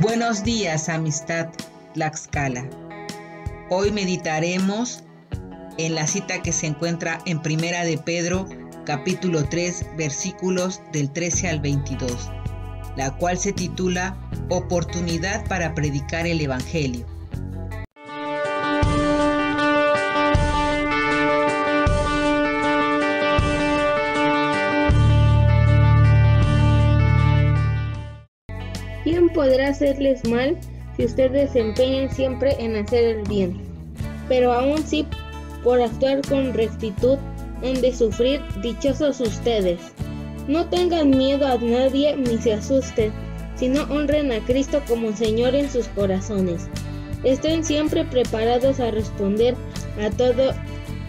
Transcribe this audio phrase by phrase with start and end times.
[0.00, 1.48] Buenos días, amistad
[1.92, 2.64] Tlaxcala.
[3.68, 5.04] Hoy meditaremos
[5.76, 8.48] en la cita que se encuentra en Primera de Pedro,
[8.86, 12.30] capítulo 3, versículos del 13 al 22,
[12.96, 14.16] la cual se titula
[14.48, 17.04] Oportunidad para predicar el Evangelio.
[29.04, 30.58] ¿Quién podrá hacerles mal
[30.96, 33.56] si ustedes se empeñan siempre en hacer el bien?
[34.28, 35.06] Pero aún sí,
[35.64, 37.18] por actuar con rectitud,
[37.62, 39.80] han de sufrir dichosos ustedes.
[40.48, 43.12] No tengan miedo a nadie ni se asusten,
[43.56, 46.68] sino honren a Cristo como Señor en sus corazones.
[47.24, 49.54] Estén siempre preparados a responder
[50.02, 50.54] a todo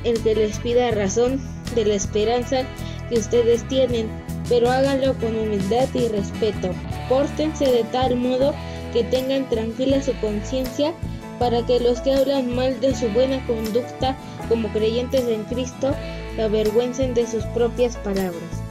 [0.03, 1.39] el que les pida razón
[1.75, 2.63] de la esperanza
[3.09, 4.09] que ustedes tienen,
[4.49, 6.73] pero háganlo con humildad y respeto.
[7.09, 8.53] Pórtense de tal modo
[8.93, 10.93] que tengan tranquila su conciencia
[11.39, 14.15] para que los que hablan mal de su buena conducta
[14.47, 15.95] como creyentes en Cristo
[16.35, 18.61] se avergüencen de sus propias palabras.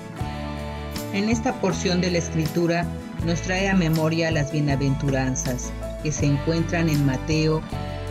[1.13, 2.87] En esta porción de la Escritura
[3.27, 7.61] nos trae a memoria las bienaventuranzas que se encuentran en Mateo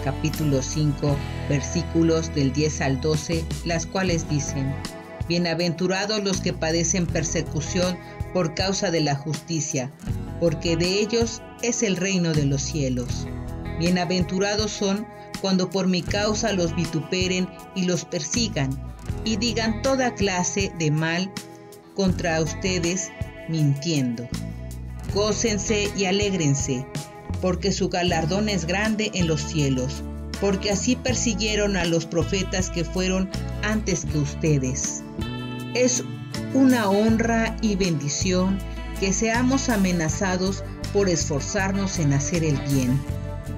[0.03, 1.15] capítulo 5
[1.49, 4.73] versículos del 10 al 12, las cuales dicen,
[5.27, 7.97] Bienaventurados los que padecen persecución
[8.33, 9.91] por causa de la justicia,
[10.39, 13.27] porque de ellos es el reino de los cielos.
[13.79, 15.05] Bienaventurados son
[15.41, 18.69] cuando por mi causa los vituperen y los persigan,
[19.23, 21.31] y digan toda clase de mal
[21.95, 23.09] contra ustedes,
[23.47, 24.27] mintiendo.
[25.13, 26.85] Gócense y alégrense,
[27.41, 30.03] porque su galardón es grande en los cielos,
[30.39, 33.29] porque así persiguieron a los profetas que fueron
[33.63, 35.03] antes que ustedes.
[35.73, 36.03] Es
[36.53, 38.59] una honra y bendición
[38.99, 42.99] que seamos amenazados por esforzarnos en hacer el bien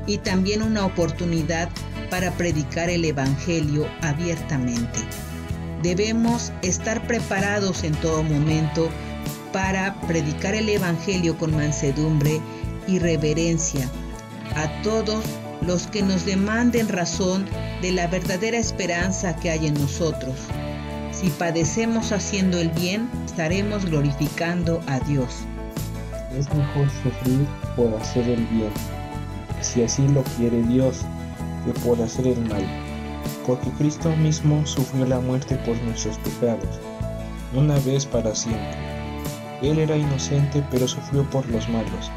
[0.06, 1.70] y también una oportunidad
[2.10, 5.00] para predicar el Evangelio abiertamente.
[5.82, 8.90] Debemos estar preparados en todo momento
[9.52, 12.40] para predicar el Evangelio con mansedumbre
[12.88, 13.90] y reverencia
[14.56, 15.24] a todos
[15.62, 17.48] los que nos demanden razón
[17.82, 20.36] de la verdadera esperanza que hay en nosotros
[21.22, 25.44] si padecemos haciendo el bien, estaremos glorificando a Dios.
[26.36, 27.46] Es mejor sufrir
[27.76, 28.72] por hacer el bien,
[29.62, 31.02] si así lo quiere Dios,
[31.64, 32.66] que por hacer el mal.
[33.46, 36.80] Porque Cristo mismo sufrió la muerte por nuestros pecados,
[37.54, 38.76] una vez para siempre.
[39.62, 42.10] Él era inocente, pero sufrió por los malos,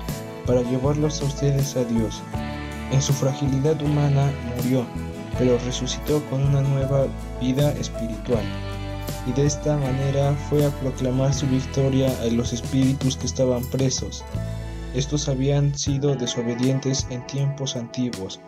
[0.47, 2.23] para llevarlos a ustedes a Dios.
[2.91, 4.87] En su fragilidad humana murió,
[5.39, 7.07] pero resucitó con una nueva
[7.39, 8.45] vida espiritual
[9.27, 14.25] y de esta manera fue a proclamar su victoria a los espíritus que estaban presos.
[14.95, 18.41] Estos habían sido desobedientes en tiempos antiguos,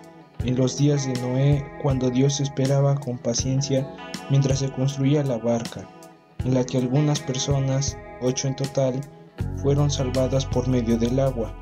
[0.45, 3.89] en los días de Noé, cuando Dios esperaba con paciencia
[4.31, 5.89] mientras se construía la barca,
[6.45, 9.01] en la que algunas personas, ocho en total,
[9.63, 11.55] fueron salvadas por medio del agua,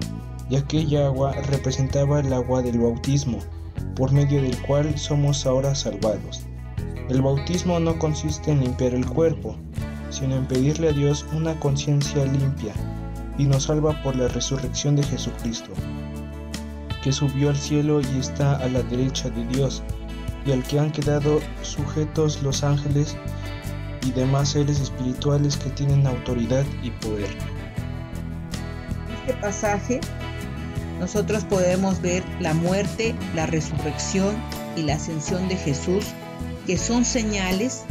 [0.50, 3.38] y aquella agua representaba el agua del bautismo,
[3.96, 6.44] por medio del cual somos ahora salvados.
[7.10, 9.56] El bautismo no consiste en limpiar el cuerpo,
[10.08, 12.72] sino en pedirle a Dios una conciencia limpia,
[13.36, 15.70] y nos salva por la resurrección de Jesucristo,
[17.02, 19.82] que subió al cielo y está a la derecha de Dios,
[20.46, 23.16] y al que han quedado sujetos los ángeles
[24.06, 27.28] y demás seres espirituales que tienen autoridad y poder.
[29.08, 30.00] En este pasaje
[31.00, 34.34] nosotros podemos ver la muerte, la resurrección
[34.74, 36.06] y la ascensión de Jesús
[36.66, 37.84] que son señales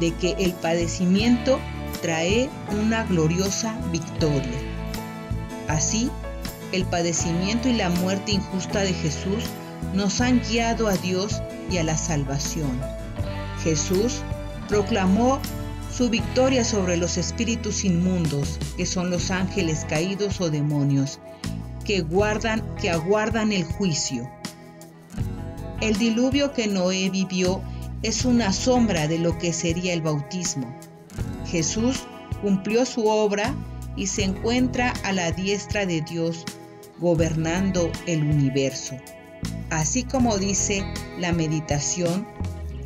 [0.00, 1.58] de que el padecimiento
[2.02, 2.50] trae
[2.80, 4.60] una gloriosa victoria.
[5.68, 6.10] Así,
[6.72, 9.44] el padecimiento y la muerte injusta de Jesús
[9.94, 12.80] nos han guiado a Dios y a la salvación.
[13.62, 14.22] Jesús
[14.68, 15.40] proclamó
[15.96, 21.20] su victoria sobre los espíritus inmundos, que son los ángeles caídos o demonios,
[21.84, 24.30] que guardan, que aguardan el juicio.
[25.80, 27.62] El diluvio que Noé vivió
[28.06, 30.72] es una sombra de lo que sería el bautismo.
[31.44, 32.04] Jesús
[32.40, 33.52] cumplió su obra
[33.96, 36.44] y se encuentra a la diestra de Dios
[37.00, 38.96] gobernando el universo.
[39.70, 40.84] Así como dice
[41.18, 42.28] la meditación,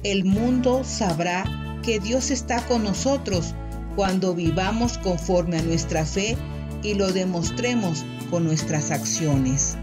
[0.04, 1.44] el mundo sabrá
[1.82, 3.54] que Dios está con nosotros
[3.96, 6.38] cuando vivamos conforme a nuestra fe
[6.82, 9.76] y lo demostremos con nuestras acciones.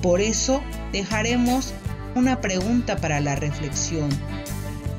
[0.00, 1.74] Por eso dejaremos
[2.14, 4.08] una pregunta para la reflexión.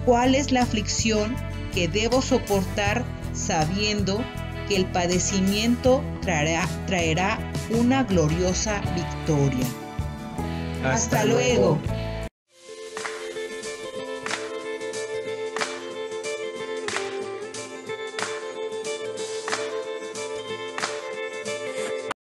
[0.05, 1.35] ¿Cuál es la aflicción
[1.73, 3.03] que debo soportar
[3.33, 4.23] sabiendo
[4.67, 7.39] que el padecimiento traerá, traerá
[7.71, 9.65] una gloriosa victoria.
[10.83, 11.79] Hasta, luego.